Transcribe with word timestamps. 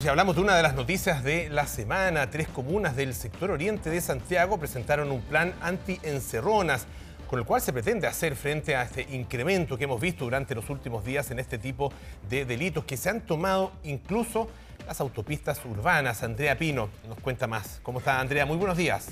Si 0.00 0.06
hablamos 0.06 0.36
de 0.36 0.42
una 0.42 0.56
de 0.56 0.62
las 0.62 0.76
noticias 0.76 1.24
de 1.24 1.48
la 1.48 1.66
semana, 1.66 2.30
tres 2.30 2.46
comunas 2.46 2.94
del 2.94 3.12
sector 3.14 3.50
oriente 3.50 3.90
de 3.90 4.00
Santiago 4.00 4.56
presentaron 4.56 5.10
un 5.10 5.20
plan 5.22 5.52
anti-encerronas, 5.60 6.86
con 7.26 7.40
el 7.40 7.44
cual 7.44 7.60
se 7.60 7.72
pretende 7.72 8.06
hacer 8.06 8.36
frente 8.36 8.76
a 8.76 8.84
este 8.84 9.08
incremento 9.10 9.76
que 9.76 9.82
hemos 9.82 10.00
visto 10.00 10.22
durante 10.24 10.54
los 10.54 10.70
últimos 10.70 11.04
días 11.04 11.32
en 11.32 11.40
este 11.40 11.58
tipo 11.58 11.92
de 12.30 12.44
delitos 12.44 12.84
que 12.84 12.96
se 12.96 13.10
han 13.10 13.22
tomado 13.22 13.72
incluso 13.82 14.48
las 14.86 15.00
autopistas 15.00 15.60
urbanas. 15.64 16.22
Andrea 16.22 16.56
Pino 16.56 16.90
nos 17.08 17.18
cuenta 17.18 17.48
más. 17.48 17.80
¿Cómo 17.82 17.98
está 17.98 18.20
Andrea? 18.20 18.46
Muy 18.46 18.56
buenos 18.56 18.76
días. 18.76 19.08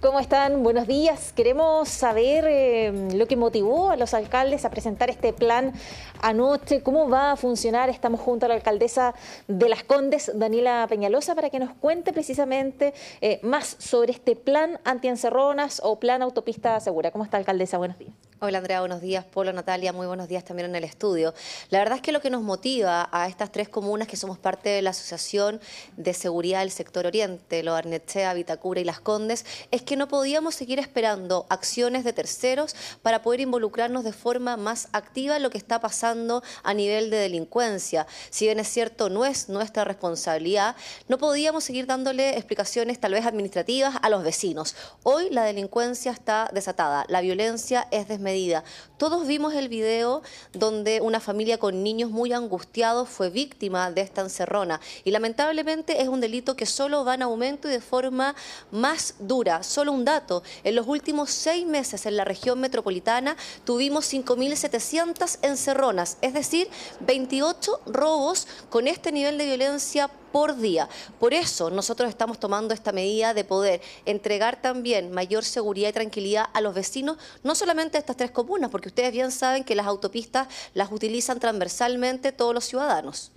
¿Cómo 0.00 0.18
están? 0.18 0.62
Buenos 0.62 0.86
días. 0.86 1.34
Queremos 1.34 1.86
saber 1.90 2.46
eh, 2.48 3.10
lo 3.14 3.26
que 3.26 3.36
motivó 3.36 3.90
a 3.90 3.96
los 3.96 4.14
alcaldes 4.14 4.64
a 4.64 4.70
presentar 4.70 5.10
este 5.10 5.34
plan 5.34 5.74
anoche, 6.22 6.82
cómo 6.82 7.10
va 7.10 7.32
a 7.32 7.36
funcionar. 7.36 7.90
Estamos 7.90 8.18
junto 8.18 8.46
a 8.46 8.48
la 8.48 8.54
alcaldesa 8.54 9.14
de 9.46 9.68
Las 9.68 9.84
Condes, 9.84 10.32
Daniela 10.34 10.86
Peñalosa, 10.88 11.34
para 11.34 11.50
que 11.50 11.58
nos 11.58 11.74
cuente 11.74 12.14
precisamente 12.14 12.94
eh, 13.20 13.40
más 13.42 13.76
sobre 13.78 14.12
este 14.12 14.36
plan 14.36 14.80
anti-encerronas 14.84 15.82
o 15.84 16.00
plan 16.00 16.22
autopista 16.22 16.80
segura. 16.80 17.10
¿Cómo 17.10 17.24
está, 17.24 17.36
alcaldesa? 17.36 17.76
Buenos 17.76 17.98
días. 17.98 18.14
Hola 18.42 18.56
Andrea, 18.56 18.80
buenos 18.80 19.02
días. 19.02 19.26
Polo, 19.26 19.52
Natalia, 19.52 19.92
muy 19.92 20.06
buenos 20.06 20.26
días 20.26 20.44
también 20.44 20.70
en 20.70 20.74
el 20.74 20.84
estudio. 20.84 21.34
La 21.68 21.78
verdad 21.78 21.96
es 21.96 22.00
que 22.00 22.10
lo 22.10 22.22
que 22.22 22.30
nos 22.30 22.40
motiva 22.40 23.06
a 23.12 23.28
estas 23.28 23.52
tres 23.52 23.68
comunas 23.68 24.08
que 24.08 24.16
somos 24.16 24.38
parte 24.38 24.70
de 24.70 24.80
la 24.80 24.90
Asociación 24.90 25.60
de 25.98 26.14
Seguridad 26.14 26.60
del 26.60 26.70
Sector 26.70 27.04
Oriente, 27.04 27.62
Lo 27.62 27.74
Arnechea, 27.74 28.32
Vitacura 28.32 28.80
y 28.80 28.84
Las 28.84 28.98
Condes, 28.98 29.44
es 29.70 29.82
que 29.82 29.89
no 29.96 30.08
podíamos 30.08 30.54
seguir 30.54 30.78
esperando 30.78 31.46
acciones 31.48 32.04
de 32.04 32.12
terceros 32.12 32.74
para 33.02 33.22
poder 33.22 33.40
involucrarnos 33.40 34.04
de 34.04 34.12
forma 34.12 34.56
más 34.56 34.88
activa 34.92 35.36
en 35.36 35.42
lo 35.42 35.50
que 35.50 35.58
está 35.58 35.80
pasando 35.80 36.42
a 36.62 36.74
nivel 36.74 37.10
de 37.10 37.16
delincuencia. 37.16 38.06
Si 38.30 38.46
bien 38.46 38.60
es 38.60 38.68
cierto, 38.68 39.08
no 39.08 39.24
es 39.24 39.48
nuestra 39.48 39.84
responsabilidad, 39.84 40.76
no 41.08 41.18
podíamos 41.18 41.64
seguir 41.64 41.86
dándole 41.86 42.36
explicaciones 42.36 43.00
tal 43.00 43.12
vez 43.12 43.26
administrativas 43.26 43.96
a 44.00 44.08
los 44.10 44.22
vecinos. 44.22 44.76
Hoy 45.02 45.30
la 45.30 45.44
delincuencia 45.44 46.12
está 46.12 46.50
desatada, 46.52 47.04
la 47.08 47.20
violencia 47.20 47.86
es 47.90 48.08
desmedida 48.08 48.64
todos 49.00 49.26
vimos 49.26 49.54
el 49.54 49.70
video 49.70 50.20
donde 50.52 51.00
una 51.00 51.20
familia 51.20 51.56
con 51.56 51.82
niños 51.82 52.10
muy 52.10 52.34
angustiados 52.34 53.08
fue 53.08 53.30
víctima 53.30 53.90
de 53.90 54.02
esta 54.02 54.20
encerrona 54.20 54.78
y 55.04 55.10
lamentablemente 55.10 56.02
es 56.02 56.08
un 56.08 56.20
delito 56.20 56.54
que 56.54 56.66
solo 56.66 57.02
va 57.02 57.14
en 57.14 57.22
aumento 57.22 57.66
y 57.66 57.70
de 57.70 57.80
forma 57.80 58.34
más 58.70 59.14
dura. 59.18 59.62
Un 59.88 60.04
dato, 60.04 60.42
en 60.64 60.74
los 60.74 60.86
últimos 60.86 61.30
seis 61.30 61.66
meses 61.66 62.06
en 62.06 62.16
la 62.16 62.24
región 62.24 62.60
metropolitana 62.60 63.36
tuvimos 63.64 64.12
5.700 64.12 65.38
encerronas, 65.42 66.18
es 66.20 66.34
decir, 66.34 66.68
28 67.00 67.80
robos 67.86 68.46
con 68.68 68.86
este 68.86 69.12
nivel 69.12 69.38
de 69.38 69.46
violencia 69.46 70.10
por 70.32 70.56
día. 70.56 70.88
Por 71.18 71.34
eso 71.34 71.70
nosotros 71.70 72.08
estamos 72.08 72.38
tomando 72.38 72.74
esta 72.74 72.92
medida 72.92 73.34
de 73.34 73.44
poder 73.44 73.80
entregar 74.04 74.60
también 74.60 75.12
mayor 75.12 75.44
seguridad 75.44 75.90
y 75.90 75.92
tranquilidad 75.92 76.46
a 76.52 76.60
los 76.60 76.74
vecinos, 76.74 77.18
no 77.42 77.54
solamente 77.54 77.92
de 77.92 78.00
estas 78.00 78.16
tres 78.16 78.30
comunas, 78.30 78.70
porque 78.70 78.88
ustedes 78.88 79.12
bien 79.12 79.32
saben 79.32 79.64
que 79.64 79.74
las 79.74 79.86
autopistas 79.86 80.48
las 80.74 80.92
utilizan 80.92 81.40
transversalmente 81.40 82.32
todos 82.32 82.54
los 82.54 82.64
ciudadanos. 82.64 83.32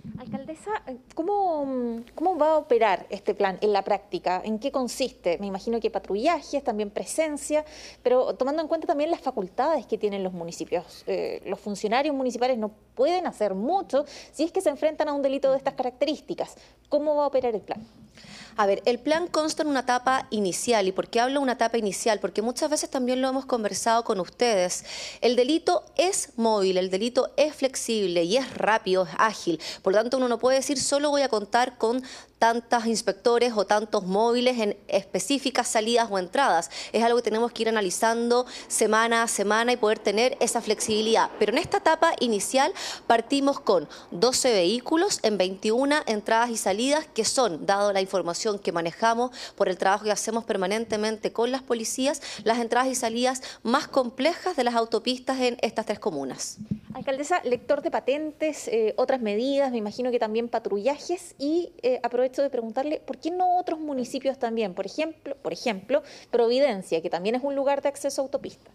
¿Cómo, 1.14 2.02
cómo 2.14 2.36
va 2.36 2.52
a 2.52 2.56
operar 2.58 3.06
este 3.10 3.34
plan 3.34 3.58
en 3.60 3.72
la 3.72 3.82
práctica? 3.82 4.42
¿En 4.44 4.58
qué 4.58 4.70
consiste? 4.70 5.38
Me 5.38 5.46
imagino 5.46 5.80
que 5.80 5.90
patrullajes, 5.90 6.62
también 6.62 6.90
presencia, 6.90 7.64
pero 8.02 8.34
tomando 8.34 8.62
en 8.62 8.68
cuenta 8.68 8.86
también 8.86 9.10
las 9.10 9.20
facultades 9.20 9.86
que 9.86 9.98
tienen 9.98 10.22
los 10.22 10.32
municipios. 10.32 11.04
Eh, 11.06 11.42
los 11.46 11.60
funcionarios 11.60 12.14
municipales 12.14 12.58
no 12.58 12.70
pueden 12.94 13.26
hacer 13.26 13.54
mucho 13.54 14.04
si 14.32 14.44
es 14.44 14.52
que 14.52 14.60
se 14.60 14.70
enfrentan 14.70 15.08
a 15.08 15.12
un 15.12 15.22
delito 15.22 15.50
de 15.50 15.58
estas 15.58 15.74
características. 15.74 16.56
¿Cómo 16.88 17.16
va 17.16 17.24
a 17.24 17.26
operar 17.28 17.54
el 17.54 17.60
plan? 17.60 17.86
A 18.56 18.66
ver, 18.66 18.82
el 18.86 19.00
plan 19.00 19.26
consta 19.26 19.62
en 19.62 19.68
una 19.68 19.80
etapa 19.80 20.28
inicial. 20.30 20.86
¿Y 20.86 20.92
por 20.92 21.08
qué 21.08 21.20
hablo 21.20 21.40
de 21.40 21.42
una 21.42 21.52
etapa 21.54 21.76
inicial? 21.76 22.20
Porque 22.20 22.40
muchas 22.40 22.70
veces 22.70 22.88
también 22.88 23.20
lo 23.20 23.28
hemos 23.28 23.46
conversado 23.46 24.04
con 24.04 24.20
ustedes. 24.20 24.84
El 25.20 25.34
delito 25.34 25.84
es 25.96 26.30
móvil, 26.36 26.76
el 26.76 26.90
delito 26.90 27.32
es 27.36 27.54
flexible 27.54 28.22
y 28.22 28.36
es 28.36 28.54
rápido, 28.56 29.04
es 29.04 29.10
ágil. 29.18 29.60
Por 29.82 29.92
lo 29.92 30.00
tanto, 30.00 30.18
uno 30.18 30.28
no 30.28 30.38
puede 30.38 30.58
decir 30.58 30.78
solo 30.78 31.10
voy 31.10 31.22
a 31.22 31.28
contar 31.28 31.78
con 31.78 32.02
tantos 32.44 32.84
inspectores 32.84 33.54
o 33.56 33.64
tantos 33.64 34.04
móviles 34.04 34.58
en 34.58 34.76
específicas 34.86 35.66
salidas 35.66 36.08
o 36.10 36.18
entradas. 36.18 36.70
Es 36.92 37.02
algo 37.02 37.16
que 37.16 37.22
tenemos 37.22 37.52
que 37.52 37.62
ir 37.62 37.70
analizando 37.70 38.44
semana 38.68 39.22
a 39.22 39.28
semana 39.28 39.72
y 39.72 39.78
poder 39.78 39.98
tener 39.98 40.36
esa 40.40 40.60
flexibilidad. 40.60 41.30
Pero 41.38 41.52
en 41.52 41.58
esta 41.58 41.78
etapa 41.78 42.12
inicial 42.20 42.70
partimos 43.06 43.60
con 43.60 43.88
12 44.10 44.52
vehículos 44.52 45.20
en 45.22 45.38
21 45.38 46.02
entradas 46.04 46.50
y 46.50 46.58
salidas 46.58 47.06
que 47.14 47.24
son, 47.24 47.64
dado 47.64 47.94
la 47.94 48.02
información 48.02 48.58
que 48.58 48.72
manejamos 48.72 49.30
por 49.56 49.70
el 49.70 49.78
trabajo 49.78 50.04
que 50.04 50.12
hacemos 50.12 50.44
permanentemente 50.44 51.32
con 51.32 51.50
las 51.50 51.62
policías, 51.62 52.20
las 52.42 52.58
entradas 52.58 52.88
y 52.88 52.94
salidas 52.94 53.40
más 53.62 53.88
complejas 53.88 54.54
de 54.54 54.64
las 54.64 54.74
autopistas 54.74 55.40
en 55.40 55.56
estas 55.62 55.86
tres 55.86 55.98
comunas. 55.98 56.58
Alcaldesa, 56.94 57.42
lector 57.42 57.82
de 57.82 57.90
patentes, 57.90 58.68
eh, 58.68 58.94
otras 58.96 59.20
medidas, 59.20 59.72
me 59.72 59.78
imagino 59.78 60.12
que 60.12 60.20
también 60.20 60.48
patrullajes 60.48 61.34
y 61.40 61.72
eh, 61.82 61.98
aprovecho 62.04 62.40
de 62.40 62.50
preguntarle 62.50 63.00
por 63.00 63.18
qué 63.18 63.32
no 63.32 63.58
otros 63.58 63.80
municipios 63.80 64.38
también, 64.38 64.74
por 64.74 64.86
ejemplo, 64.86 65.36
por 65.42 65.52
ejemplo, 65.52 66.04
Providencia, 66.30 67.02
que 67.02 67.10
también 67.10 67.34
es 67.34 67.42
un 67.42 67.56
lugar 67.56 67.82
de 67.82 67.88
acceso 67.88 68.22
a 68.22 68.24
autopista. 68.24 68.70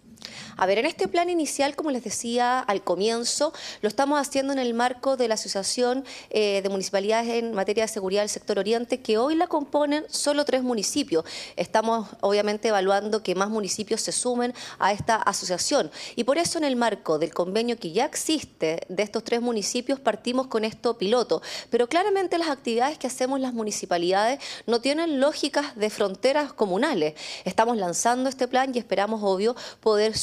A 0.61 0.65
ver, 0.65 0.77
en 0.77 0.85
este 0.85 1.07
plan 1.07 1.29
inicial, 1.29 1.73
como 1.73 1.89
les 1.89 2.03
decía 2.03 2.59
al 2.59 2.83
comienzo, 2.83 3.53
lo 3.81 3.87
estamos 3.87 4.19
haciendo 4.19 4.51
en 4.51 4.59
el 4.59 4.73
marco 4.73 5.15
de 5.15 5.29
la 5.29 5.35
Asociación 5.35 6.03
eh, 6.31 6.59
de 6.61 6.67
Municipalidades 6.67 7.29
en 7.29 7.53
materia 7.53 7.85
de 7.85 7.87
seguridad 7.87 8.23
del 8.23 8.29
sector 8.29 8.59
oriente, 8.59 8.99
que 8.99 9.17
hoy 9.17 9.35
la 9.35 9.47
componen 9.47 10.03
solo 10.09 10.43
tres 10.43 10.61
municipios. 10.61 11.23
Estamos 11.55 12.09
obviamente 12.19 12.67
evaluando 12.67 13.23
que 13.23 13.35
más 13.35 13.49
municipios 13.49 14.01
se 14.01 14.11
sumen 14.11 14.53
a 14.79 14.91
esta 14.91 15.15
asociación. 15.15 15.91
Y 16.17 16.25
por 16.25 16.37
eso 16.37 16.57
en 16.57 16.65
el 16.65 16.75
marco 16.75 17.19
del 17.19 17.33
convenio 17.33 17.77
que 17.77 17.93
ya 17.93 18.03
existe 18.03 18.81
de 18.89 19.03
estos 19.03 19.23
tres 19.23 19.41
municipios 19.41 20.01
partimos 20.01 20.47
con 20.47 20.65
esto 20.65 20.97
piloto. 20.97 21.41
Pero 21.69 21.87
claramente 21.87 22.37
las 22.37 22.49
actividades 22.49 22.97
que 22.97 23.07
hacemos 23.07 23.39
las 23.39 23.53
municipalidades 23.53 24.41
no 24.67 24.81
tienen 24.81 25.21
lógicas 25.21 25.77
de 25.77 25.89
fronteras 25.89 26.51
comunales. 26.51 27.13
Estamos 27.45 27.77
lanzando 27.77 28.27
este 28.27 28.49
plan 28.49 28.73
y 28.75 28.77
esperamos, 28.77 29.21
obvio, 29.23 29.55
poder 29.79 30.17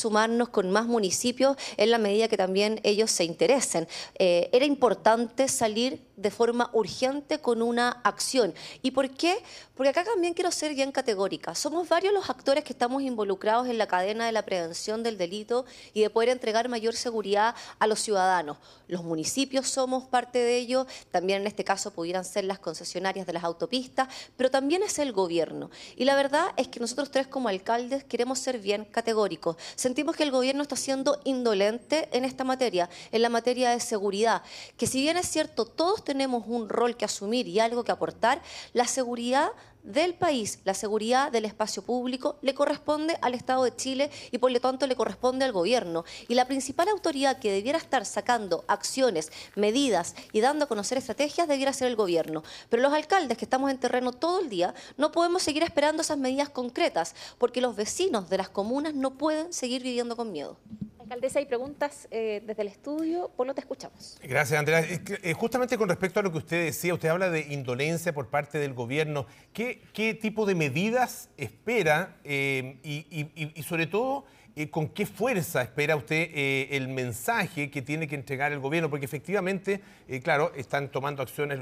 con 0.50 0.70
más 0.70 0.87
municipios 0.87 1.56
en 1.76 1.91
la 1.91 1.98
medida 1.98 2.28
que 2.28 2.37
también 2.37 2.81
ellos 2.82 3.10
se 3.10 3.25
interesen. 3.25 3.88
Eh, 4.19 4.48
era 4.53 4.64
importante 4.64 5.48
salir 5.48 6.06
de 6.16 6.31
forma 6.31 6.71
urgente 6.72 7.38
con 7.41 7.62
una 7.62 7.91
acción. 8.03 8.54
¿Y 8.82 8.93
por 8.93 9.10
qué? 9.10 9.43
Porque 9.75 9.91
acá 9.91 10.04
también 10.04 10.32
quiero 10.32 10.50
ser 10.50 10.75
bien 10.75 10.91
categórica. 10.91 11.54
Somos 11.54 11.88
varios 11.88 12.15
los 12.15 12.31
actores 12.31 12.65
que 12.65 12.72
estamos 12.72 13.03
involucrados 13.03 13.69
en 13.69 13.77
la 13.77 13.87
cadena 13.87 14.27
de 14.27 14.32
la 14.32 14.43
prevención 14.43 15.03
del 15.03 15.19
delito 15.19 15.66
y 15.93 16.00
de 16.00 16.10
poder 16.10 16.31
entregar 16.31 16.69
mayor 16.69 16.94
seguridad 16.94 17.54
a 17.78 17.87
los 17.87 18.00
ciudadanos. 18.00 18.56
Los 18.88 19.03
municipios 19.03 19.69
somos 19.69 20.04
parte 20.04 20.38
de 20.38 20.56
ello, 20.56 20.87
también 21.10 21.43
en 21.43 21.47
este 21.47 21.65
caso 21.65 21.91
pudieran 21.91 22.25
ser 22.25 22.44
las 22.44 22.59
concesionarias 22.59 23.27
de 23.27 23.33
las 23.33 23.44
autopistas, 23.44 24.09
pero 24.37 24.50
también 24.50 24.83
es 24.83 24.98
el 24.98 25.12
gobierno. 25.12 25.71
Y 25.97 26.04
la 26.04 26.15
verdad 26.15 26.47
es 26.56 26.69
que 26.69 26.81
nosotros 26.81 27.10
tres 27.10 27.27
como 27.27 27.48
alcaldes 27.48 28.04
queremos 28.04 28.38
ser 28.38 28.59
bien 28.59 28.84
categóricos. 28.84 29.56
Sentimos 29.75 30.16
que 30.16 30.22
el 30.22 30.31
gobierno 30.31 30.62
está 30.62 30.77
siendo 30.77 31.21
indolente 31.25 32.09
en 32.12 32.25
esta 32.25 32.44
materia, 32.44 32.88
en 33.12 33.22
la 33.22 33.28
materia 33.28 33.71
de 33.71 33.81
seguridad, 33.81 34.43
que 34.77 34.87
si 34.87 35.03
bien 35.03 35.16
es 35.16 35.28
cierto, 35.28 35.66
todos 35.66 36.04
tenemos 36.06 36.44
un 36.47 36.71
rol 36.71 36.97
que 36.97 37.05
asumir 37.05 37.47
y 37.47 37.61
algo 37.61 37.84
que 37.84 37.93
aportar, 37.93 38.41
la 38.72 38.87
seguridad 38.87 39.50
del 39.83 40.15
país, 40.15 40.59
la 40.65 40.75
seguridad 40.75 41.31
del 41.31 41.44
espacio 41.44 41.83
público, 41.83 42.39
le 42.43 42.55
corresponde 42.55 43.19
al 43.22 43.34
Estado 43.34 43.65
de 43.65 43.77
Chile 43.77 44.11
y 44.33 44.39
por 44.39 44.50
lo 44.50 44.61
tanto 44.61 44.87
le 44.87 44.97
corresponde 44.97 45.45
al 45.45 45.53
gobierno. 45.53 46.05
Y 46.28 46.34
la 46.34 46.47
principal 46.47 46.89
autoridad 46.89 47.39
que 47.39 47.53
debiera 47.53 47.78
estar 47.78 48.05
sacando 48.05 48.65
acciones, 48.66 49.31
medidas 49.55 50.15
y 50.33 50.41
dando 50.41 50.65
a 50.65 50.69
conocer 50.69 50.99
estrategias 50.99 51.47
debiera 51.47 51.72
ser 51.72 51.89
el 51.89 51.97
gobierno. 51.97 52.42
Pero 52.69 52.83
los 52.83 52.92
alcaldes 52.92 53.39
que 53.39 53.45
estamos 53.45 53.71
en 53.71 53.78
terreno 53.78 54.13
todo 54.13 54.41
el 54.41 54.48
día 54.48 54.75
no 54.97 55.13
podemos 55.13 55.42
seguir 55.42 55.63
esperando 55.63 56.03
esas 56.03 56.19
medidas 56.19 56.48
concretas 56.48 57.15
porque 57.39 57.60
los 57.60 57.77
vecinos 57.77 58.28
de 58.28 58.39
las 58.39 58.48
comunas 58.48 58.95
no 58.95 59.19
pueden 59.19 59.53
seguir 59.53 59.83
viviendo 59.83 60.16
con 60.16 60.33
miedo. 60.33 60.57
Alcaldesa, 61.06 61.38
hay 61.38 61.47
preguntas 61.47 62.08
eh, 62.10 62.42
desde 62.44 62.62
el 62.62 62.68
estudio, 62.68 63.30
por 63.36 63.47
lo 63.47 63.54
te 63.54 63.60
escuchamos. 63.60 64.18
Gracias, 64.24 64.58
Andrea. 64.58 64.80
Eh, 64.80 65.32
justamente 65.34 65.78
con 65.78 65.88
respecto 65.88 66.18
a 66.18 66.22
lo 66.24 66.32
que 66.32 66.38
usted 66.38 66.64
decía, 66.64 66.94
usted 66.94 67.08
habla 67.10 67.30
de 67.30 67.47
indolencia 67.53 68.12
por 68.12 68.26
parte 68.28 68.58
del 68.58 68.74
gobierno. 68.74 69.24
¿Qué, 69.53 70.18
tipo 70.20 70.47
de 70.47 70.56
medidas 70.56 71.28
espera 71.36 72.16
eh, 72.24 72.80
y, 72.82 73.62
sobre 73.62 73.86
todo, 73.86 74.24
con 74.72 74.88
qué 74.88 75.06
fuerza 75.06 75.62
espera 75.62 75.94
usted 75.94 76.28
el 76.72 76.88
mensaje 76.88 77.70
que 77.70 77.82
tiene 77.82 78.08
que 78.08 78.16
entregar 78.16 78.50
el 78.50 78.58
gobierno? 78.58 78.91
Porque 78.91 79.06
efectivamente, 79.06 79.82
claro, 80.24 80.50
están 80.56 80.91
tomando 80.91 81.22
acciones 81.22 81.60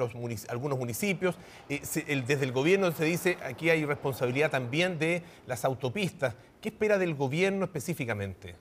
algunos 0.48 0.78
municipios. 0.78 1.36
desde 1.68 2.44
el 2.44 2.52
gobierno 2.52 2.92
se 2.92 3.04
dice, 3.04 3.36
aquí 3.44 3.68
hay 3.68 3.84
responsabilidad 3.84 4.50
también 4.50 4.98
de 4.98 5.22
las 5.46 5.66
autopistas. 5.66 6.34
¿Qué 6.62 6.70
espera 6.70 6.96
del 6.96 7.14
gobierno 7.14 7.66
específicamente? 7.66 8.54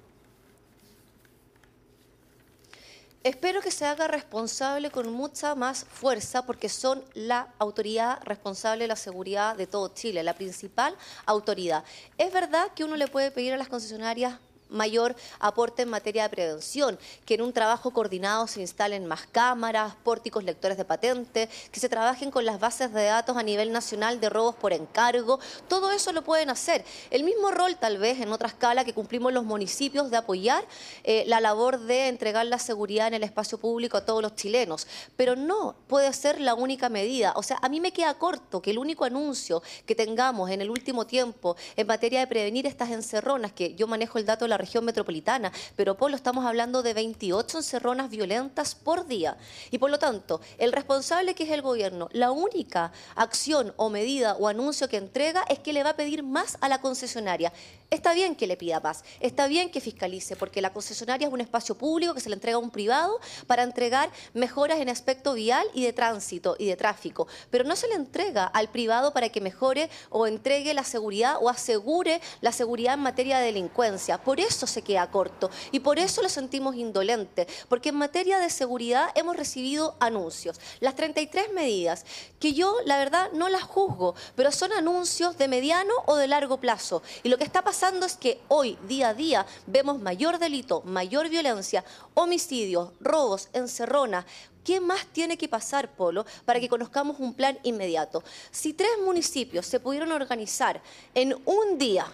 Espero 3.24 3.62
que 3.62 3.72
se 3.72 3.86
haga 3.86 4.10
responsable 4.10 4.92
con 4.92 5.14
mucha 5.14 5.56
más 5.56 5.86
fuerza 5.86 6.46
porque 6.46 6.68
son 6.68 7.02
la 7.14 7.54
autoridad 7.58 8.20
responsable 8.26 8.84
de 8.84 8.90
la 8.90 8.98
seguridad 8.98 9.56
de 9.56 9.66
todo 9.66 9.94
Chile, 9.94 10.24
la 10.24 10.34
principal 10.34 10.94
autoridad. 11.26 11.86
Es 12.18 12.34
verdad 12.34 12.68
que 12.76 12.84
uno 12.84 12.98
le 12.98 13.08
puede 13.08 13.32
pedir 13.32 13.54
a 13.54 13.58
las 13.58 13.70
concesionarias 13.70 14.40
mayor 14.74 15.16
aporte 15.40 15.84
en 15.84 15.90
materia 15.90 16.24
de 16.24 16.30
prevención, 16.30 17.00
que 17.26 17.36
en 17.36 17.42
un 17.42 17.54
trabajo 17.54 17.92
coordinado 17.92 18.48
se 18.48 18.62
instalen 18.62 19.06
más 19.06 19.28
cámaras, 19.32 19.96
pórticos 20.04 20.44
lectores 20.44 20.78
de 20.78 20.86
patente, 20.86 21.50
que 21.72 21.80
se 21.80 21.90
trabajen 21.90 22.32
con 22.32 22.46
las 22.46 22.60
bases 22.60 22.92
de 22.94 23.06
datos 23.06 23.38
a 23.38 23.44
nivel 23.44 23.72
nacional 23.72 24.20
de 24.20 24.30
robos 24.30 24.56
por 24.56 24.74
encargo. 24.74 25.40
Todo 25.68 25.92
eso 25.92 26.12
lo 26.12 26.24
pueden 26.24 26.50
hacer. 26.50 26.84
El 27.10 27.24
mismo 27.24 27.52
rol 27.52 27.78
tal 27.78 27.98
vez 27.98 28.20
en 28.20 28.32
otra 28.32 28.48
escala 28.48 28.84
que 28.84 28.94
cumplimos 28.94 29.32
los 29.32 29.46
municipios 29.46 30.12
de 30.12 30.18
apoyar 30.18 30.66
eh, 31.04 31.24
la 31.28 31.40
labor 31.40 31.80
de 31.80 32.08
entregar 32.08 32.46
la 32.46 32.60
seguridad 32.60 33.08
en 33.08 33.14
el 33.14 33.24
espacio 33.24 33.58
público 33.58 33.98
a 33.98 34.06
todos 34.06 34.22
los 34.22 34.36
chilenos. 34.36 34.88
Pero 35.16 35.36
no 35.36 35.76
puede 35.88 36.12
ser 36.14 36.42
la 36.42 36.56
única 36.56 36.90
medida. 36.90 37.34
O 37.36 37.44
sea, 37.44 37.60
a 37.62 37.70
mí 37.70 37.80
me 37.80 37.92
queda 37.92 38.14
corto 38.16 38.62
que 38.62 38.72
el 38.72 38.78
único 38.78 39.06
anuncio 39.06 39.62
que 39.86 39.96
tengamos 39.96 40.50
en 40.50 40.62
el 40.62 40.70
último 40.70 41.06
tiempo 41.06 41.56
en 41.76 41.88
materia 41.88 42.20
de 42.20 42.28
prevenir 42.28 42.66
estas 42.66 42.92
encerronas, 42.92 43.54
que 43.54 43.76
yo 43.76 43.88
manejo 43.88 44.18
el 44.18 44.26
dato 44.26 44.46
de 44.46 44.50
la 44.50 44.58
región 44.64 44.86
metropolitana, 44.86 45.52
pero 45.76 45.98
Polo, 45.98 46.16
estamos 46.16 46.46
hablando 46.46 46.84
de 46.84 46.94
28 46.94 47.58
encerronas 47.58 48.10
violentas 48.10 48.76
por 48.76 49.08
día. 49.08 49.38
Y 49.72 49.78
por 49.78 49.92
lo 49.92 50.00
tanto, 50.00 50.40
el 50.58 50.72
responsable 50.72 51.36
que 51.36 51.44
es 51.44 51.52
el 51.52 51.62
gobierno, 51.62 52.08
la 52.14 52.32
única 52.32 52.94
acción 53.16 53.74
o 53.76 53.90
medida 53.90 54.36
o 54.40 54.48
anuncio 54.48 54.88
que 54.88 54.98
entrega 54.98 55.44
es 55.50 55.60
que 55.60 55.74
le 55.74 55.84
va 55.84 55.92
a 55.92 55.96
pedir 55.96 56.24
más 56.24 56.58
a 56.62 56.70
la 56.70 56.80
concesionaria. 56.80 57.52
Está 57.90 58.14
bien 58.14 58.36
que 58.36 58.48
le 58.48 58.58
pida 58.58 58.80
más, 58.80 59.04
está 59.20 59.48
bien 59.48 59.70
que 59.70 59.80
fiscalice, 59.80 60.36
porque 60.36 60.62
la 60.62 60.74
concesionaria 60.74 61.28
es 61.28 61.34
un 61.34 61.42
espacio 61.42 61.76
público 61.76 62.16
que 62.16 62.22
se 62.22 62.30
le 62.30 62.36
entrega 62.36 62.56
a 62.56 62.60
un 62.60 62.72
privado 62.72 63.20
para 63.46 63.62
entregar 63.62 64.10
mejoras 64.34 64.80
en 64.80 64.90
aspecto 64.90 65.34
vial 65.36 65.68
y 65.76 65.84
de 65.84 65.94
tránsito 65.94 66.56
y 66.58 66.66
de 66.66 66.76
tráfico, 66.76 67.28
pero 67.52 67.66
no 67.66 67.76
se 67.76 67.88
le 67.88 67.96
entrega 67.96 68.46
al 68.46 68.70
privado 68.70 69.14
para 69.14 69.30
que 69.30 69.42
mejore 69.42 69.90
o 70.10 70.26
entregue 70.26 70.74
la 70.74 70.84
seguridad 70.84 71.36
o 71.40 71.50
asegure 71.50 72.20
la 72.42 72.52
seguridad 72.52 72.96
en 72.96 73.02
materia 73.02 73.38
de 73.38 73.46
delincuencia. 73.46 74.18
Por 74.18 74.40
eso 74.40 74.53
se 74.54 74.82
queda 74.82 75.10
corto 75.10 75.50
y 75.72 75.80
por 75.80 76.00
eso 76.00 76.22
lo 76.22 76.30
sentimos 76.30 76.76
indolente, 76.76 77.48
porque 77.68 77.90
en 77.90 77.96
materia 77.96 78.40
de 78.40 78.50
seguridad 78.50 79.10
hemos 79.16 79.36
recibido 79.36 79.96
anuncios. 80.00 80.60
Las 80.80 80.96
33 80.96 81.54
medidas, 81.54 82.06
que 82.40 82.54
yo 82.54 82.78
la 82.86 82.98
verdad 82.98 83.32
no 83.34 83.50
las 83.50 83.64
juzgo, 83.64 84.16
pero 84.36 84.52
son 84.52 84.72
anuncios 84.72 85.38
de 85.38 85.48
mediano 85.48 85.94
o 86.06 86.16
de 86.16 86.28
largo 86.28 86.58
plazo. 86.60 87.02
Y 87.24 87.30
lo 87.30 87.38
que 87.38 87.44
está 87.44 87.64
pasando 87.64 88.06
es 88.06 88.16
que 88.16 88.40
hoy, 88.48 88.78
día 88.88 89.10
a 89.10 89.14
día, 89.14 89.46
vemos 89.68 90.00
mayor 90.00 90.40
delito, 90.40 90.82
mayor 90.86 91.30
violencia, 91.30 91.84
homicidios, 92.14 92.90
robos, 93.00 93.50
encerronas, 93.54 94.26
¿Qué 94.64 94.80
más 94.80 95.06
tiene 95.08 95.38
que 95.38 95.50
pasar, 95.50 95.94
Polo, 95.94 96.26
para 96.46 96.60
que 96.60 96.70
conozcamos 96.70 97.20
un 97.20 97.34
plan 97.34 97.60
inmediato? 97.64 98.24
Si 98.50 98.74
tres 98.74 98.92
municipios 99.04 99.66
se 99.66 99.82
pudieron 99.82 100.14
organizar 100.14 100.82
en 101.14 101.36
un 101.46 101.78
día 101.78 102.08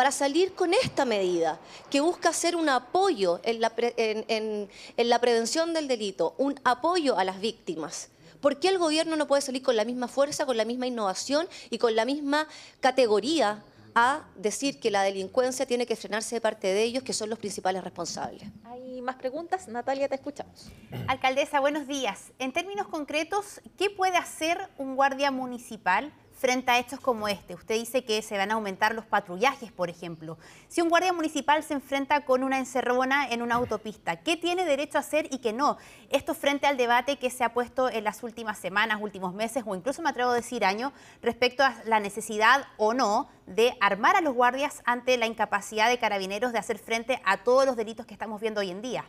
para 0.00 0.12
salir 0.12 0.54
con 0.54 0.72
esta 0.72 1.04
medida, 1.04 1.60
que 1.90 2.00
busca 2.00 2.30
hacer 2.30 2.56
un 2.56 2.70
apoyo 2.70 3.38
en 3.42 3.60
la, 3.60 3.70
en 3.76 4.68
la 4.96 5.18
prevención 5.18 5.74
del 5.74 5.88
delito, 5.88 6.34
un 6.38 6.58
apoyo 6.64 7.18
a 7.18 7.24
las 7.24 7.38
víctimas, 7.38 8.08
¿Por 8.40 8.58
qué 8.58 8.68
el 8.68 8.78
gobierno 8.78 9.16
no 9.16 9.26
puede 9.26 9.42
salir 9.42 9.62
con 9.62 9.76
la 9.76 9.84
misma 9.84 10.08
fuerza, 10.08 10.46
con 10.46 10.56
la 10.56 10.64
misma 10.64 10.86
innovación 10.86 11.46
y 11.68 11.76
con 11.76 11.94
la 11.96 12.06
misma 12.06 12.48
categoría 12.80 13.62
a 13.94 14.24
decir 14.36 14.80
que 14.80 14.90
la 14.90 15.02
delincuencia 15.02 15.66
tiene 15.66 15.84
que 15.84 15.96
frenarse 15.96 16.36
de 16.36 16.40
parte 16.40 16.68
de 16.68 16.82
ellos, 16.82 17.02
que 17.02 17.12
son 17.12 17.28
los 17.28 17.38
principales 17.38 17.84
responsables. 17.84 18.44
¿Hay 18.64 19.02
más 19.02 19.16
preguntas? 19.16 19.68
Natalia, 19.68 20.08
te 20.08 20.14
escuchamos. 20.14 20.70
Alcaldesa, 21.08 21.60
buenos 21.60 21.86
días. 21.86 22.32
En 22.38 22.54
términos 22.54 22.88
concretos, 22.88 23.60
¿qué 23.76 23.90
puede 23.90 24.16
hacer 24.16 24.66
un 24.78 24.96
guardia 24.96 25.30
municipal 25.30 26.10
frente 26.40 26.70
a 26.70 26.78
hechos 26.78 26.98
como 27.00 27.28
este? 27.28 27.54
Usted 27.54 27.74
dice 27.74 28.02
que 28.02 28.22
se 28.22 28.38
van 28.38 28.50
a 28.50 28.54
aumentar 28.54 28.94
los 28.94 29.04
patrullajes, 29.04 29.70
por 29.70 29.90
ejemplo. 29.90 30.38
Si 30.68 30.80
un 30.80 30.88
guardia 30.88 31.12
municipal 31.12 31.62
se 31.62 31.74
enfrenta 31.74 32.24
con 32.24 32.42
una 32.42 32.58
encerrona 32.58 33.28
en 33.28 33.42
una 33.42 33.56
autopista, 33.56 34.16
¿qué 34.16 34.38
tiene 34.38 34.64
derecho 34.64 34.96
a 34.96 35.02
hacer 35.02 35.28
y 35.30 35.38
qué 35.38 35.52
no? 35.52 35.76
Esto 36.08 36.34
frente 36.34 36.66
al 36.66 36.78
debate 36.78 37.18
que 37.18 37.28
se 37.28 37.44
ha 37.44 37.52
puesto 37.52 37.90
en 37.90 38.04
las 38.04 38.22
últimas 38.22 38.58
semanas, 38.58 39.00
últimos 39.02 39.34
meses 39.34 39.64
o 39.66 39.74
incluso 39.74 40.00
me 40.00 40.08
atrevo 40.08 40.30
a 40.30 40.34
decir 40.34 40.64
años 40.64 40.92
respecto 41.20 41.62
a 41.62 41.76
la 41.84 42.00
necesidad 42.00 42.66
o 42.78 42.94
no 42.94 43.28
de 43.46 43.76
armar 43.80 44.16
a 44.16 44.22
los 44.22 44.32
guardias 44.32 44.80
ante 44.86 45.18
la 45.18 45.26
incapacidad 45.26 45.90
de 45.90 45.98
carabineros 45.98 46.52
de 46.52 46.58
hacer 46.58 46.78
frente 46.78 47.20
a 47.26 47.44
todos 47.44 47.66
los 47.66 47.76
delitos 47.76 48.06
que 48.06 48.14
estamos 48.14 48.40
viendo 48.40 48.60
hoy 48.60 48.70
en 48.70 48.80
día. 48.80 49.04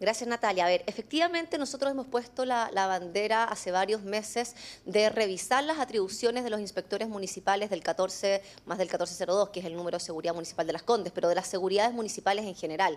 Gracias, 0.00 0.28
Natalia. 0.28 0.64
A 0.64 0.68
ver, 0.68 0.84
efectivamente 0.86 1.58
nosotros 1.58 1.90
hemos 1.90 2.06
puesto 2.06 2.44
la, 2.44 2.70
bandera 2.72 3.42
hace 3.42 3.72
varios 3.72 4.02
meses 4.02 4.54
de 4.84 5.10
revisar 5.10 5.64
las 5.64 5.80
atribuciones 5.80 6.44
de 6.44 6.50
los 6.50 6.60
inspectores 6.60 7.08
municipales 7.08 7.68
del 7.68 7.82
14, 7.82 8.40
más 8.64 8.78
del 8.78 8.86
1402, 8.86 9.48
que 9.48 9.58
es 9.58 9.66
el 9.66 9.74
número 9.74 9.98
de 9.98 10.04
seguridad 10.04 10.34
municipal 10.34 10.68
de 10.68 10.72
las 10.72 10.84
Condes, 10.84 11.12
pero 11.12 11.28
de 11.28 11.34
las 11.34 11.48
seguridades 11.48 11.92
municipales 11.92 12.44
en 12.44 12.54
general. 12.54 12.96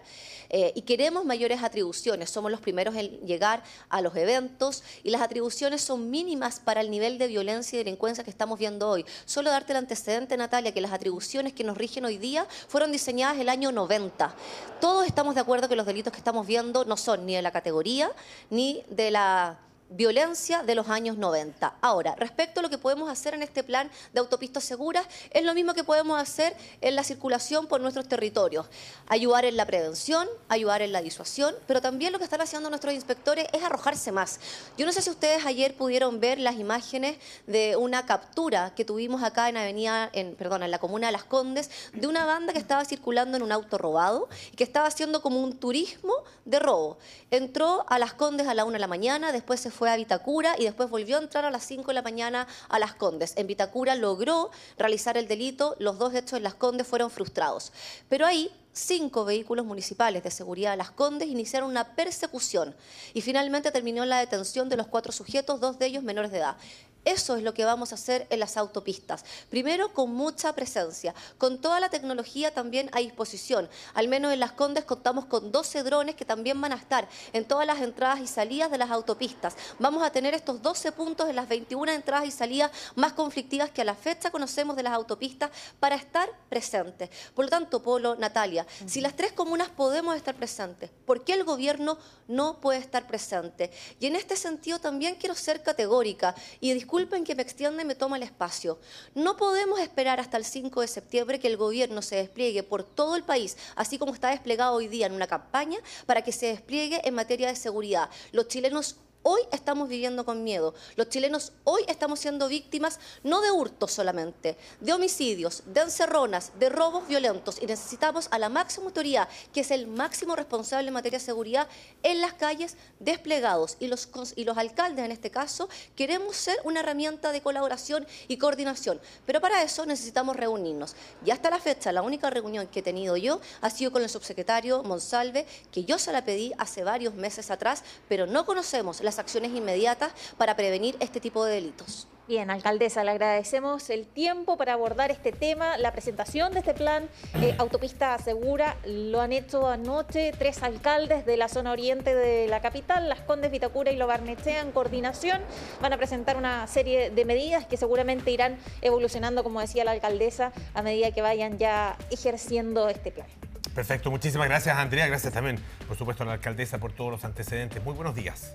Eh, 0.49 0.73
y 0.75 0.83
queremos 0.83 1.25
mayores 1.25 1.63
atribuciones. 1.63 2.29
Somos 2.29 2.51
los 2.51 2.61
primeros 2.61 2.95
en 2.95 3.09
llegar 3.25 3.63
a 3.89 4.01
los 4.01 4.15
eventos 4.15 4.83
y 5.01 5.09
las 5.09 5.21
atribuciones 5.21 5.81
son 5.81 6.11
mínimas 6.11 6.59
para 6.59 6.81
el 6.81 6.91
nivel 6.91 7.17
de 7.17 7.25
violencia 7.25 7.77
y 7.77 7.83
delincuencia 7.83 8.23
que 8.23 8.29
estamos 8.29 8.59
viendo 8.59 8.87
hoy. 8.87 9.07
Solo 9.25 9.49
darte 9.49 9.73
el 9.73 9.77
antecedente, 9.77 10.37
Natalia, 10.37 10.71
que 10.71 10.81
las 10.81 10.93
atribuciones 10.93 11.53
que 11.53 11.63
nos 11.63 11.79
rigen 11.79 12.05
hoy 12.05 12.19
día 12.19 12.45
fueron 12.67 12.91
diseñadas 12.91 13.39
el 13.39 13.49
año 13.49 13.71
90. 13.71 14.35
Todos 14.79 15.07
estamos 15.07 15.33
de 15.33 15.41
acuerdo 15.41 15.67
que 15.67 15.75
los 15.75 15.87
delitos 15.87 16.13
que 16.13 16.19
estamos 16.19 16.45
viendo 16.45 16.90
no 16.91 16.97
son 16.97 17.25
ni 17.25 17.35
de 17.35 17.41
la 17.41 17.51
categoría 17.51 18.11
ni 18.49 18.83
de 18.89 19.11
la 19.11 19.57
violencia 19.91 20.63
de 20.63 20.73
los 20.73 20.87
años 20.89 21.17
90. 21.17 21.75
Ahora, 21.81 22.15
respecto 22.15 22.59
a 22.59 22.63
lo 22.63 22.69
que 22.69 22.77
podemos 22.77 23.09
hacer 23.09 23.33
en 23.33 23.43
este 23.43 23.63
plan 23.63 23.91
de 24.13 24.19
autopistas 24.19 24.63
seguras, 24.63 25.05
es 25.31 25.43
lo 25.43 25.53
mismo 25.53 25.73
que 25.73 25.83
podemos 25.83 26.19
hacer 26.19 26.55
en 26.79 26.95
la 26.95 27.03
circulación 27.03 27.67
por 27.67 27.81
nuestros 27.81 28.07
territorios. 28.07 28.67
Ayudar 29.07 29.45
en 29.45 29.57
la 29.57 29.65
prevención, 29.65 30.27
ayudar 30.47 30.81
en 30.81 30.93
la 30.93 31.01
disuasión, 31.01 31.53
pero 31.67 31.81
también 31.81 32.13
lo 32.13 32.19
que 32.19 32.23
están 32.23 32.41
haciendo 32.41 32.69
nuestros 32.69 32.93
inspectores 32.93 33.47
es 33.51 33.63
arrojarse 33.63 34.11
más. 34.11 34.39
Yo 34.77 34.85
no 34.85 34.93
sé 34.93 35.01
si 35.01 35.09
ustedes 35.09 35.45
ayer 35.45 35.75
pudieron 35.75 36.19
ver 36.19 36.39
las 36.39 36.55
imágenes 36.55 37.17
de 37.45 37.75
una 37.75 38.05
captura 38.05 38.73
que 38.75 38.85
tuvimos 38.85 39.23
acá 39.23 39.49
en 39.49 39.57
Avenida, 39.57 40.09
en, 40.13 40.35
perdón, 40.35 40.63
en 40.63 40.71
la 40.71 40.79
comuna 40.79 41.07
de 41.07 41.13
Las 41.13 41.25
Condes, 41.25 41.69
de 41.93 42.07
una 42.07 42.25
banda 42.25 42.53
que 42.53 42.59
estaba 42.59 42.85
circulando 42.85 43.35
en 43.35 43.43
un 43.43 43.51
auto 43.51 43.77
robado 43.77 44.29
y 44.53 44.55
que 44.55 44.63
estaba 44.63 44.87
haciendo 44.87 45.21
como 45.21 45.41
un 45.41 45.57
turismo 45.57 46.13
de 46.45 46.59
robo. 46.59 46.97
Entró 47.29 47.85
a 47.89 47.99
Las 47.99 48.13
Condes 48.13 48.47
a 48.47 48.53
la 48.53 48.63
una 48.63 48.73
de 48.73 48.79
la 48.79 48.87
mañana, 48.87 49.31
después 49.31 49.59
se 49.59 49.69
fue 49.71 49.80
fue 49.81 49.89
a 49.89 49.95
Vitacura 49.95 50.53
y 50.59 50.65
después 50.65 50.91
volvió 50.91 51.17
a 51.17 51.21
entrar 51.21 51.43
a 51.43 51.49
las 51.49 51.63
5 51.63 51.87
de 51.87 51.95
la 51.95 52.03
mañana 52.03 52.45
a 52.69 52.77
Las 52.77 52.93
Condes. 52.93 53.33
En 53.35 53.47
Vitacura 53.47 53.95
logró 53.95 54.51
realizar 54.77 55.17
el 55.17 55.27
delito, 55.27 55.75
los 55.79 55.97
dos 55.97 56.13
hechos 56.13 56.33
en 56.33 56.43
Las 56.43 56.53
Condes 56.53 56.85
fueron 56.85 57.09
frustrados. 57.09 57.73
Pero 58.07 58.27
ahí 58.27 58.51
cinco 58.73 59.25
vehículos 59.25 59.65
municipales 59.65 60.21
de 60.21 60.29
seguridad 60.29 60.69
de 60.69 60.77
Las 60.77 60.91
Condes 60.91 61.29
iniciaron 61.29 61.71
una 61.71 61.95
persecución 61.95 62.75
y 63.15 63.21
finalmente 63.21 63.71
terminó 63.71 64.05
la 64.05 64.19
detención 64.19 64.69
de 64.69 64.77
los 64.77 64.85
cuatro 64.85 65.11
sujetos, 65.11 65.59
dos 65.59 65.79
de 65.79 65.87
ellos 65.87 66.03
menores 66.03 66.29
de 66.29 66.37
edad. 66.37 66.57
Eso 67.03 67.35
es 67.35 67.41
lo 67.41 67.53
que 67.53 67.65
vamos 67.65 67.91
a 67.91 67.95
hacer 67.95 68.27
en 68.29 68.39
las 68.39 68.57
autopistas. 68.57 69.25
Primero, 69.49 69.91
con 69.91 70.13
mucha 70.13 70.53
presencia, 70.53 71.15
con 71.39 71.59
toda 71.59 71.79
la 71.79 71.89
tecnología 71.89 72.53
también 72.53 72.89
a 72.93 72.99
disposición. 72.99 73.67
Al 73.95 74.07
menos 74.07 74.31
en 74.31 74.39
Las 74.39 74.51
Condes 74.51 74.85
contamos 74.85 75.25
con 75.25 75.51
12 75.51 75.81
drones 75.81 76.15
que 76.15 76.25
también 76.25 76.61
van 76.61 76.73
a 76.73 76.75
estar 76.75 77.09
en 77.33 77.45
todas 77.45 77.65
las 77.65 77.81
entradas 77.81 78.19
y 78.19 78.27
salidas 78.27 78.69
de 78.69 78.77
las 78.77 78.91
autopistas. 78.91 79.55
Vamos 79.79 80.03
a 80.03 80.11
tener 80.11 80.35
estos 80.35 80.61
12 80.61 80.91
puntos 80.91 81.27
en 81.27 81.35
las 81.35 81.49
21 81.49 81.91
entradas 81.91 82.27
y 82.27 82.31
salidas 82.31 82.71
más 82.93 83.13
conflictivas 83.13 83.71
que 83.71 83.81
a 83.81 83.85
la 83.85 83.95
fecha 83.95 84.29
conocemos 84.29 84.75
de 84.75 84.83
las 84.83 84.93
autopistas 84.93 85.49
para 85.79 85.95
estar 85.95 86.29
presentes. 86.49 87.09
Por 87.33 87.45
lo 87.45 87.49
tanto, 87.49 87.81
Polo, 87.81 88.15
Natalia, 88.15 88.67
si 88.85 89.01
las 89.01 89.15
tres 89.15 89.31
comunas 89.31 89.69
podemos 89.69 90.15
estar 90.15 90.35
presentes, 90.35 90.91
¿por 91.05 91.23
qué 91.23 91.33
el 91.33 91.45
gobierno 91.45 91.97
no 92.27 92.59
puede 92.59 92.77
estar 92.77 93.07
presente? 93.07 93.71
Y 93.99 94.05
en 94.05 94.15
este 94.15 94.35
sentido 94.35 94.79
también 94.79 95.15
quiero 95.15 95.33
ser 95.33 95.63
categórica 95.63 96.35
y 96.59 96.69
disculpen 96.91 97.23
que 97.23 97.35
me 97.35 97.41
extienda 97.41 97.83
y 97.83 97.85
me 97.85 97.95
toma 97.95 98.17
el 98.17 98.23
espacio. 98.23 98.77
No 99.15 99.37
podemos 99.37 99.79
esperar 99.79 100.19
hasta 100.19 100.35
el 100.35 100.43
5 100.43 100.81
de 100.81 100.89
septiembre 100.89 101.39
que 101.39 101.47
el 101.47 101.55
gobierno 101.55 102.01
se 102.01 102.17
despliegue 102.17 102.63
por 102.63 102.83
todo 102.83 103.15
el 103.15 103.23
país, 103.23 103.55
así 103.77 103.97
como 103.97 104.13
está 104.13 104.31
desplegado 104.31 104.73
hoy 104.73 104.89
día 104.89 105.05
en 105.05 105.13
una 105.13 105.25
campaña, 105.25 105.79
para 106.05 106.21
que 106.21 106.33
se 106.33 106.47
despliegue 106.47 106.99
en 107.07 107.13
materia 107.13 107.47
de 107.47 107.55
seguridad. 107.55 108.09
Los 108.33 108.49
chilenos 108.49 108.97
hoy 109.23 109.41
estamos 109.51 109.89
viviendo 109.89 110.25
con 110.25 110.43
miedo. 110.43 110.73
Los 110.95 111.09
chilenos 111.09 111.51
hoy 111.63 111.83
estamos 111.87 112.19
siendo 112.19 112.47
víctimas 112.47 112.99
no 113.23 113.41
de 113.41 113.51
hurtos 113.51 113.91
solamente, 113.91 114.57
de 114.79 114.93
homicidios, 114.93 115.63
de 115.65 115.81
encerronas, 115.81 116.51
de 116.59 116.69
robos 116.69 117.07
violentos 117.07 117.61
y 117.61 117.65
necesitamos 117.65 118.27
a 118.31 118.39
la 118.39 118.49
máxima 118.49 118.87
autoridad, 118.87 119.29
que 119.53 119.61
es 119.61 119.71
el 119.71 119.87
máximo 119.87 120.35
responsable 120.35 120.87
en 120.87 120.93
materia 120.93 121.19
de 121.19 121.25
seguridad, 121.25 121.67
en 122.03 122.21
las 122.21 122.33
calles 122.33 122.77
desplegados. 122.99 123.77
Y 123.79 123.87
los, 123.87 124.09
y 124.35 124.43
los 124.43 124.57
alcaldes, 124.57 125.05
en 125.05 125.11
este 125.11 125.31
caso, 125.31 125.69
queremos 125.95 126.35
ser 126.35 126.57
una 126.63 126.79
herramienta 126.79 127.31
de 127.31 127.41
colaboración 127.41 128.07
y 128.27 128.37
coordinación. 128.37 128.99
Pero 129.25 129.41
para 129.41 129.63
eso 129.63 129.85
necesitamos 129.85 130.35
reunirnos. 130.35 130.95
Y 131.25 131.31
hasta 131.31 131.49
la 131.49 131.59
fecha, 131.59 131.91
la 131.91 132.01
única 132.01 132.29
reunión 132.29 132.67
que 132.67 132.79
he 132.79 132.83
tenido 132.83 133.17
yo 133.17 133.39
ha 133.61 133.69
sido 133.69 133.91
con 133.91 134.01
el 134.01 134.09
subsecretario 134.09 134.83
Monsalve, 134.83 135.45
que 135.71 135.83
yo 135.83 135.97
se 135.99 136.11
la 136.11 136.23
pedí 136.23 136.51
hace 136.57 136.83
varios 136.83 137.13
meses 137.13 137.51
atrás, 137.51 137.83
pero 138.07 138.27
no 138.27 138.45
conocemos 138.45 139.01
las 139.11 139.19
acciones 139.19 139.51
inmediatas 139.51 140.13
para 140.37 140.55
prevenir 140.55 140.95
este 141.01 141.19
tipo 141.19 141.43
de 141.43 141.55
delitos. 141.55 142.07
Bien, 142.29 142.49
alcaldesa, 142.49 143.03
le 143.03 143.11
agradecemos 143.11 143.89
el 143.89 144.07
tiempo 144.07 144.55
para 144.55 144.71
abordar 144.71 145.11
este 145.11 145.33
tema, 145.33 145.77
la 145.77 145.91
presentación 145.91 146.53
de 146.53 146.59
este 146.59 146.73
plan 146.73 147.09
eh, 147.33 147.53
Autopista 147.57 148.17
Segura. 148.19 148.77
Lo 148.85 149.19
han 149.19 149.33
hecho 149.33 149.67
anoche 149.67 150.31
tres 150.39 150.63
alcaldes 150.63 151.25
de 151.25 151.35
la 151.35 151.49
zona 151.49 151.73
oriente 151.73 152.15
de 152.15 152.47
la 152.47 152.61
capital, 152.61 153.09
Las 153.09 153.19
Condes, 153.19 153.51
Vitacura 153.51 153.91
y 153.91 153.97
Lo 153.97 154.07
Barnechea, 154.07 154.61
en 154.61 154.71
coordinación. 154.71 155.41
Van 155.81 155.91
a 155.91 155.97
presentar 155.97 156.37
una 156.37 156.67
serie 156.67 157.09
de 157.09 157.25
medidas 157.25 157.65
que 157.65 157.75
seguramente 157.75 158.31
irán 158.31 158.57
evolucionando, 158.81 159.43
como 159.43 159.59
decía 159.59 159.83
la 159.83 159.91
alcaldesa, 159.91 160.53
a 160.73 160.81
medida 160.83 161.11
que 161.11 161.21
vayan 161.21 161.57
ya 161.57 161.97
ejerciendo 162.11 162.87
este 162.87 163.11
plan. 163.11 163.27
Perfecto, 163.75 164.09
muchísimas 164.09 164.47
gracias 164.47 164.77
Andrea, 164.77 165.07
gracias 165.07 165.33
también, 165.33 165.59
por 165.85 165.97
supuesto, 165.97 166.23
a 166.23 166.27
la 166.27 166.33
alcaldesa 166.33 166.77
por 166.77 166.93
todos 166.93 167.11
los 167.11 167.25
antecedentes. 167.25 167.83
Muy 167.83 167.93
buenos 167.93 168.15
días. 168.15 168.53